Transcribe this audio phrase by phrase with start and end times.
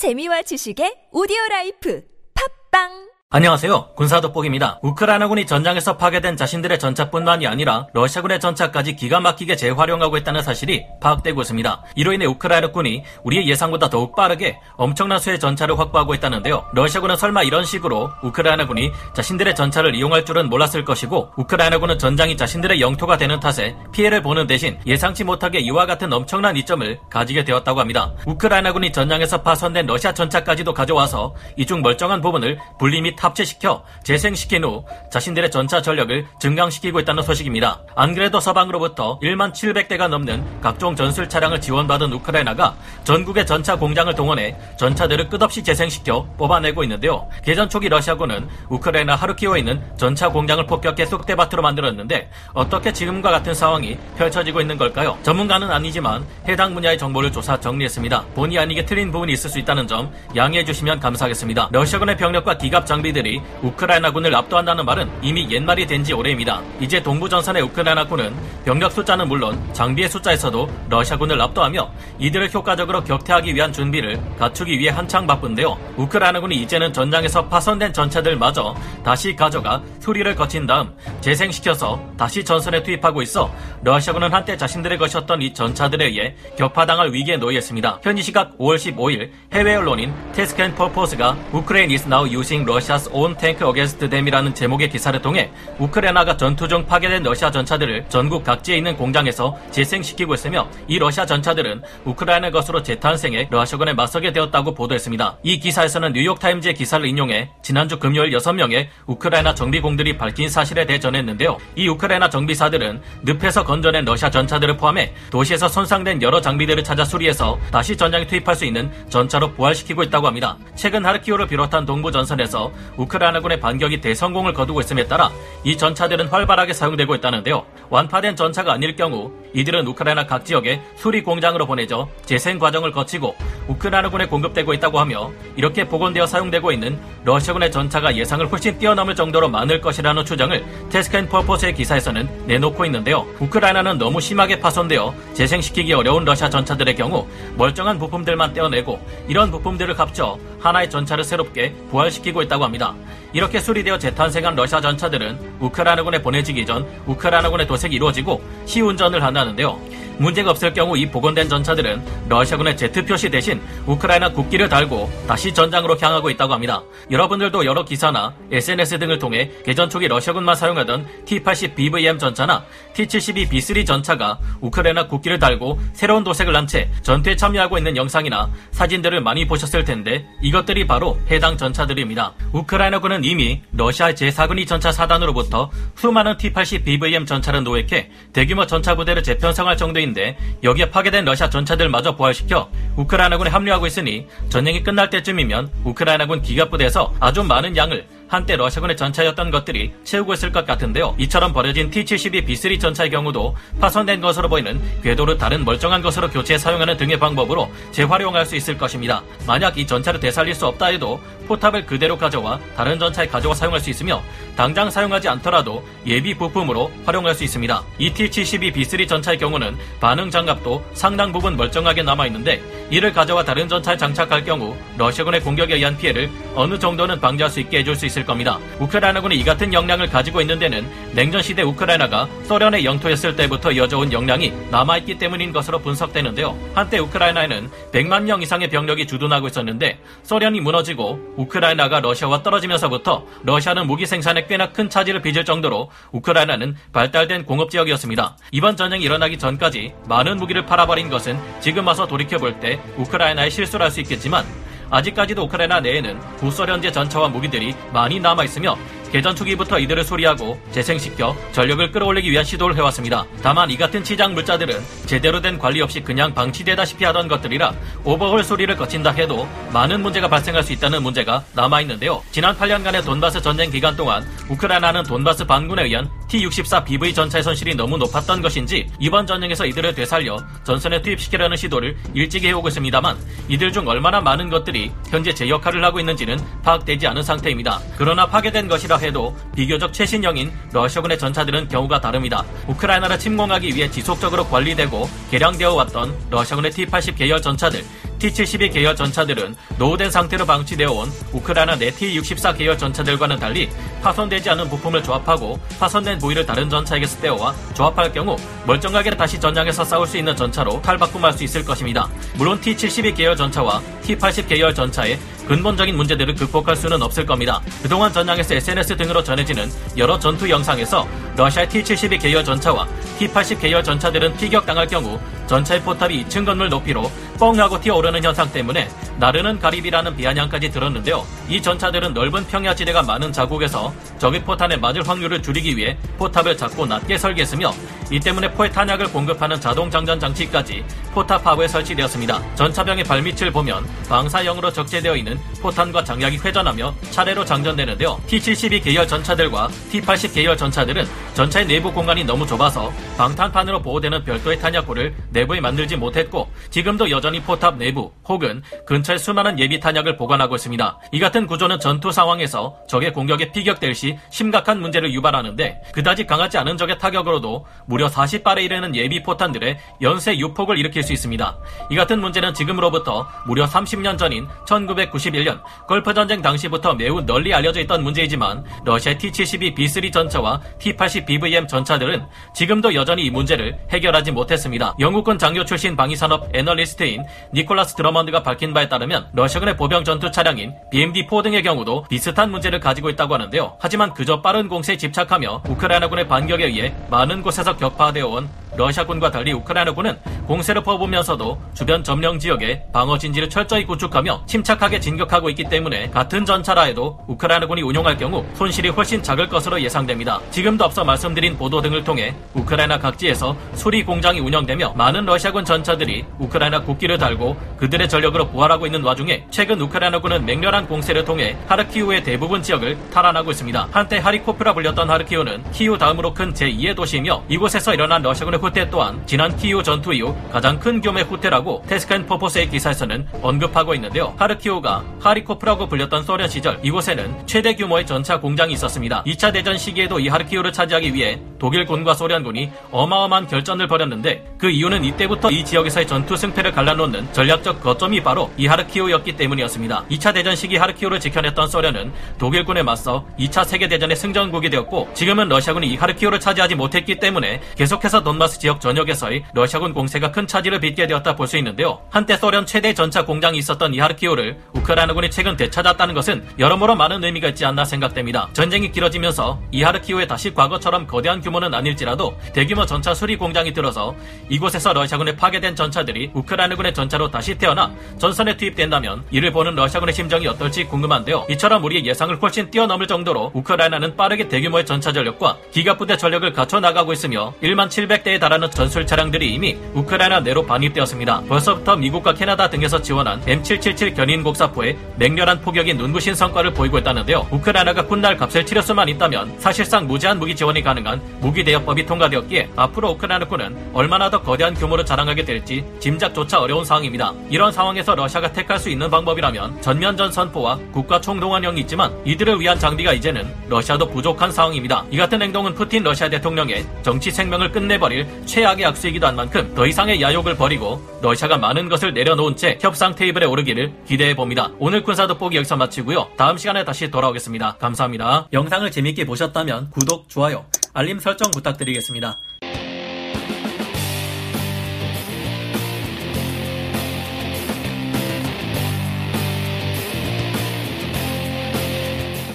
[0.00, 2.00] 재미와 지식의 오디오 라이프.
[2.32, 3.90] 팟빵 안녕하세요.
[3.94, 4.80] 군사돋보기입니다.
[4.82, 11.84] 우크라이나군이 전장에서 파괴된 자신들의 전차뿐만이 아니라 러시아군의 전차까지 기가 막히게 재활용하고 있다는 사실이 파악되고 있습니다.
[11.94, 16.64] 이로 인해 우크라이나군이 우리의 예상보다 더욱 빠르게 엄청난 수의 전차를 확보하고 있다는데요.
[16.72, 23.16] 러시아군은 설마 이런 식으로 우크라이나군이 자신들의 전차를 이용할 줄은 몰랐을 것이고 우크라이나군은 전장이 자신들의 영토가
[23.16, 28.12] 되는 탓에 피해를 보는 대신 예상치 못하게 이와 같은 엄청난 이점을 가지게 되었다고 합니다.
[28.26, 35.50] 우크라이나군이 전장에서 파손된 러시아 전차까지도 가져와서 이중 멀쩡한 부분을 분리 및 합체시켜 재생시킨 후 자신들의
[35.50, 37.82] 전차 전력을 증강시키고 있다는 소식입니다.
[37.94, 44.56] 안 그래도 서방으로부터 1만 700대가 넘는 각종 전술 차량을 지원받은 우크라이나가 전국의 전차 공장을 동원해
[44.78, 47.28] 전차들을 끝없이 재생시켜 뽑아내고 있는데요.
[47.44, 53.98] 개전 초기 러시아군은 우크라이나 하르키오에 있는 전차 공장을 폭격해 쑥대밭으로 만들었는데 어떻게 지금과 같은 상황이
[54.16, 55.18] 펼쳐지고 있는 걸까요?
[55.22, 58.24] 전문가는 아니지만 해당 분야의 정보를 조사 정리했습니다.
[58.34, 61.68] 본의 아니게 틀린 부분이 있을 수 있다는 점 양해해 주시면 감사하겠습니다.
[61.72, 66.62] 러시아군의 병력과 기갑 장비 장비들이 우크라이나군을 압도한다는 말은 이미 옛말이 된 지 오래입니다.
[66.80, 73.70] 이제 동부 전선의 우크라이나군은 병력 숫자는 물론 장비의 숫자에서도 러시아군을 압도하며 이들을 효과적으로 격퇴하기 위한
[73.70, 75.76] 준비를 갖추기 위해 한창 바쁜데요.
[75.98, 83.52] 우크라이나군이 이제는 전장에서 파손된 전차들마저 다시 가져가 수리를 거친 다음 재생시켜서 다시 전선에 투입하고 있어
[83.82, 87.98] 러시아군은 한때 자신들의 것이었던 이 전차들에 의해 격파당할 위기에 놓였습니다.
[88.02, 92.64] 현지 시각 5월 15일 해외 언론인 Task and Purpose가 우크레인 is now using
[93.00, 98.44] Russia's 온 탱크 어게스트 댐이라는 제목의 기사를 통해 우크라이나가 전투 중 파괴된 러시아 전차들을 전국
[98.44, 105.38] 각지에 있는 공장에서 재생시키고 있으며 이 러시아 전차들은 우크라이나 것으로 재탄생해 러시아군에 맞서게 되었다고 보도했습니다.
[105.42, 111.56] 이 기사에서는 뉴욕타임즈의 기사를 인용해 지난주 금요일 6명의 우크라이나 정비공들이 밝힌 사실에 대해 전했는데요.
[111.76, 117.96] 이 우크라이나 정비사들은 늪에서 건져낸 러시아 전차들을 포함해 도시에서 손상된 여러 장비들을 찾아 수리해서 다시
[117.96, 120.56] 전장에 투입할 수 있는 전차로 부활시키고 있다고 합니다.
[120.74, 125.30] 최근 하르키오를 비롯한 동부 전선에서 우크라이나군의 반격이 대성공을 거두고 있음에 따라
[125.64, 127.64] 이 전차들은 활발하게 사용되고 있다는데요.
[127.88, 133.34] 완파된 전차가 아닐 경우 이들은 우크라이나 각 지역의 수리 공장으로 보내져 재생 과정을 거치고
[133.68, 139.80] 우크라이나군에 공급되고 있다고 하며 이렇게 복원되어 사용되고 있는 러시아군의 전차가 예상을 훨씬 뛰어넘을 정도로 많을
[139.80, 143.26] 것이라는 추정을 테스켄 퍼포스의 기사에서는 내놓고 있는데요.
[143.40, 150.38] 우크라이나는 너무 심하게 파손되어 재생시키기 어려운 러시아 전차들의 경우 멀쩡한 부품들만 떼어내고 이런 부품들을 합쳐
[150.60, 152.94] 하나의 전차를 새롭게 부활시키고 있다고 합니다.
[153.32, 159.78] 이렇게 수리되어 재탄생한 러시아 전차들은 우크라이나군에 보내지기 전 우크라이나군의 도색이 이루어지고 시운전을 한다는데요.
[160.20, 165.96] 문제가 없을 경우 이 복원된 전차들은 러시아군의 Z 표시 대신 우크라이나 국기를 달고 다시 전장으로
[166.00, 166.82] 향하고 있다고 합니다.
[167.10, 173.86] 여러분들도 여러 기사나 SNS 등을 통해 개전 초기 러시아군만 사용하던 T-80 BVM 전차나 T-72 B3
[173.86, 179.82] 전차가 우크라이나 국기를 달고 새로운 도색을 한 채 전투에 참여하고 있는 영상이나 사진들을 많이 보셨을
[179.82, 182.34] 텐데 이것들이 바로 해당 전차들입니다.
[182.52, 189.76] 우크라이나군은 이미 러시아 제4군이 전차 사단으로부터 수많은 T-80 BVM 전차를 노획해 대규모 전차 부대를 재편성할
[189.78, 197.14] 정도인 중인데 여기에 파괴된 러시아 전차들마저 부활시켜 우크라이나군에 합류하고 있으니 전쟁이 끝날 때쯤이면 우크라이나군 기갑부대에서
[197.20, 201.16] 아주 많은 양을 한때 러시아군의 전차였던 것들이 채우고 있을 것 같은데요.
[201.18, 206.96] 이처럼 버려진 T-72 B3 전차의 경우도 파손된 것으로 보이는 궤도를 다른 멀쩡한 것으로 교체 사용하는
[206.96, 209.20] 등의 방법으로 재활용할 수 있을 것입니다.
[209.48, 213.90] 만약 이 전차를 되살릴 수 없다 해도 포탑을 그대로 가져와 다른 전차에 가져와 사용할 수
[213.90, 214.22] 있으며
[214.56, 217.82] 당장 사용하지 않더라도 예비 부품으로 활용할 수 있습니다.
[217.98, 223.96] 이 T-72 B3 전차의 경우는 반응 장갑도 상당 부분 멀쩡하게 남아있는데 이를 가져와 다른 전차에
[223.96, 228.24] 장착할 경우 러시아군의 공격에 의한 피해를 어느 정도는 방지할 수 있게 해줄 수 있을 있을
[228.24, 228.58] 겁니다.
[228.78, 234.52] 우크라이나군이 이 같은 역량을 가지고 있는 데는 냉전 시대 우크라이나가 소련의 영토였을 때부터 이어져온 역량이
[234.70, 236.56] 남아있기 때문인 것으로 분석되는데요.
[236.74, 244.06] 한때 우크라이나에는 100만 명 이상의 병력이 주둔하고 있었는데 소련이 무너지고 우크라이나가 러시아와 떨어지면서부터 러시아는 무기
[244.06, 248.36] 생산에 꽤나 큰 차질을 빚을 정도로 우크라이나는 발달된 공업 지역이었습니다.
[248.52, 253.90] 이번 전쟁이 일어나기 전까지 많은 무기를 팔아버린 것은 지금 와서 돌이켜볼 때 우크라이나의 실수를 할
[253.90, 254.44] 수 있겠지만
[254.90, 258.76] 아직까지도 우크라이나 내에는 구소련제 전차와 무기들이 많이 남아있으며
[259.12, 263.24] 개전 초기부터 이들을 수리하고 재생시켜 전력을 끌어올리기 위한 시도를 해왔습니다.
[263.42, 267.74] 다만 이 같은 치장 물자들은 제대로 된 관리 없이 그냥 방치되다시피 하던 것들이라
[268.04, 272.22] 오버홀 수리를 거친다 해도 많은 문제가 발생할 수 있다는 문제가 남아있는데요.
[272.30, 277.98] 지난 8년간의 돈바스 전쟁 기간 동안 우크라이나는 돈바스 반군에 의한 T-64 BV 전차의 손실이 너무
[277.98, 283.18] 높았던 것인지 이번 전쟁에서 이들을 되살려 전선에 투입시키려는 시도를 일찍이 해오고 있습니다만
[283.48, 287.80] 이들 중 얼마나 많은 것들이 현재 제 역할을 하고 있는지는 파악되지 않은 상태입니다.
[287.96, 292.44] 그러나 파괴된 것이라 해도 비교적 최신형인 러시아군의 전차들은 경우가 다릅니다.
[292.68, 297.84] 우크라이나를 침공하기 위해 지속적으로 관리되고 개량되어 왔던 러시아군의 T-80 계열 전차들
[298.20, 303.68] T-72 계열 전차들은 노후된 상태로 방치되어 온 우크라이나 내 T-64 계열 전차들과는 달리
[304.02, 308.36] 파손되지 않은 부품을 조합하고 파손된 부위를 다른 전차에게서 떼어와 조합할 경우
[308.66, 312.08] 멀쩡하게 다시 전장에서 싸울 수 있는 전차로 탈바꿈할 수 있을 것입니다.
[312.34, 315.18] 물론 T-72 계열 전차와 T-80 계열 전차의
[315.48, 317.60] 근본적인 문제들을 극복할 수는 없을 겁니다.
[317.82, 322.86] 그동안 전장에서 SNS 등으로 전해지는 여러 전투 영상에서 러시아 T-72 계열 전차와
[323.18, 325.18] T-80 계열 전차들은 피격당할 경우
[325.48, 327.10] 전차의 포탑이 2층 건물 높이로
[327.40, 328.86] 뻥 하고 튀어오르는 현상 때문에
[329.18, 331.26] 나르는 가립이라는 비아냥까지 들었는데요.
[331.48, 337.16] 이 전차들은 넓은 평야지대가 많은 자국에서 적의 포탄에 맞을 확률을 줄이기 위해 포탑을 작고 낮게
[337.16, 337.72] 설계했으며
[338.10, 342.56] 이 때문에 포의 탄약을 공급하는 자동 장전 장치까지 포탑 하부에 설치되었습니다.
[342.56, 348.20] 전차병의 발밑을 보면 방사형으로 적재되어 있는 포탄과 장약이 회전하며 차례로 장전되는데요.
[348.26, 355.14] T-72 계열 전차들과 T-80 계열 전차들은 전차의 내부 공간이 너무 좁아서 방탄판으로 보호되는 별도의 탄약고를
[355.30, 360.98] 내부에 만들지 못했고 지금도 여전히 포탑 내부 혹은 근처에 수많은 예비 탄약을 보관하고 있습니다.
[361.12, 366.76] 이 같은 구조는 전투 상황에서 적의 공격에 피격될 시 심각한 문제를 유발하는데 그다지 강하지 않은
[366.76, 371.58] 적의 타격으로도 무려 40발에 이르는 예비 포탄들의 연쇄 유폭을 일으킬 수 있습니다.
[371.90, 378.02] 이 같은 문제는 지금으로부터 무려 30년 전인 1991년 걸프 전쟁 당시부터 매우 널리 알려져 있던
[378.02, 382.24] 문제이지만 러시아 T-72 B3 전차와 T-80 BVM 전차들은
[382.54, 384.94] 지금도 여전히 이 문제를 해결하지 못했습니다.
[384.98, 391.42] 영국군 장교 출신 방위산업 애널리스트인 니콜라스 드러먼드가 밝힌 바에 따르면 러시아군의 보병 전투 차량인 BMD-4
[391.42, 393.76] 등의 경우도 비슷한 문제를 가지고 있다고 하는데요.
[393.78, 400.18] 하지만 그저 빠른 공세에 집착하며 우크라이나군의 반격에 의해 많은 곳에서 격파되어 온 러시아군과 달리 우크라이나군은
[400.50, 406.82] 공세를 퍼부으면서도 주변 점령 지역에 방어 진지를 철저히 구축하며 침착하게 진격하고 있기 때문에 같은 전차라
[406.82, 410.40] 해도 우크라이나군이 운용할 경우 손실이 훨씬 작을 것으로 예상됩니다.
[410.50, 416.80] 지금도 앞서 말씀드린 보도 등을 통해 우크라이나 각지에서 수리 공장이 운영되며 많은 러시아군 전차들이 우크라이나
[416.80, 422.98] 국기를 달고 그들의 전력으로 부활하고 있는 와중에 최근 우크라이나군은 맹렬한 공세를 통해 하르키우의 대부분 지역을
[423.12, 423.88] 탈환하고 있습니다.
[423.92, 429.56] 한때 하리코프라 불렸던 하르키우는 키우 다음으로 큰 제2의 도시이며 이곳에서 일어난 러시아군의 후퇴 또한 지난
[429.56, 434.34] 키우 전투 이후 가장 큰 규모의 후퇴라고 Task and Purpose의 기사에서는 언급하고 있는데요.
[434.36, 439.22] 하르키우가 하리코프라고 불렸던 소련 시절 이곳에는 최대 규모의 전차 공장이 있었습니다.
[439.24, 445.50] 2차 대전 시기에도 이 하르키우를 차지하기 위해 독일군과 소련군이 어마어마한 결전을 벌였는데 그 이유는 이때부터
[445.50, 450.04] 이 지역에서의 전투 승패를 갈라놓는 전략적 거점이 바로 이 하르키우였기 때문이었습니다.
[450.10, 455.96] 2차 대전 시기 하르키우를 지켜냈던 소련은 독일군에 맞서 2차 세계대전의 승전국이 되었고 지금은 러시아군이 이
[455.96, 461.46] 하르키우를 차지하지 못했기 때문에 계속해서 돈바스 지역 전역에서의 러시아군 공세가 큰 차질을 빚게 되었다 볼
[461.50, 462.00] 수 있는데요.
[462.10, 467.48] 한때 소련 최대 전차 공장이 있었던 이 하르키우를 우크라이나군이 최근 되찾았다는 것은 여러모로 많은 의미가
[467.48, 468.48] 있지 않나 생각됩니다.
[468.52, 474.14] 전쟁이 길어지면서 이 하르키우에 다시 과거처럼 거대한 규모는 아닐지라도 대규모 전차 수리 공장이 들어서
[474.48, 480.84] 이곳에서 러시아군에 파괴된 전차들이 우크라이나군의 전차로 다시 태어나 전선에 투입된다면 이를 보는 러시아군의 심정이 어떨지
[480.84, 481.46] 궁금한데요.
[481.50, 487.12] 이처럼 우리의 예상을 훨씬 뛰어넘을 정도로 우크라이나는 빠르게 대규모의 전차 전력과 기갑부대 전력을 갖춰 나가고
[487.12, 491.44] 있으며 1만 700대에 달하는 전술 차량들이 이미 우크라이나 내로 반입되었습니다.
[491.48, 497.46] 벌써부터 미국과 캐나다 등에서 지원한 M777 견인 곡사포의 맹렬한 포격이 눈부신 성과를 보이고 있다는데요.
[497.50, 503.12] 우크라이나가 훗날 값을 치를 수만 있다면 사실상 무제한 무기 지원이 가능한 무기 대여법이 통과되었기에 앞으로
[503.12, 507.32] 우크라이나군은 얼마나 더 거대한 규모를 자랑하게 될지 짐작조차 어려운 상황입니다.
[507.48, 513.14] 이런 상황에서 러시아가 택할 수 있는 방법이라면 전면전 선포와 국가 총동원령이 있지만 이들을 위한 장비가
[513.14, 515.04] 이제는 러시아도 부족한 상황입니다.
[515.10, 520.22] 이 같은 행동은 푸틴 러시아 대통령의 정치 생명을 끝내버릴 최악의 악수이기도 한 만큼 더 이상의
[520.22, 524.70] 야욕을 버리고 러시아가 많은 것을 내려놓은 채 협상 테이블에 오르기를 기대해 봅니다.
[524.78, 526.28] 오늘 군사 돋보기 여기서 마치고요.
[526.38, 527.76] 다음 시간에 다시 돌아오겠습니다.
[527.76, 528.48] 감사합니다.
[528.50, 530.64] 영상을 재밌게 보셨다면 구독, 좋아요,
[530.94, 532.38] 알림 설정 부탁드리겠습니다.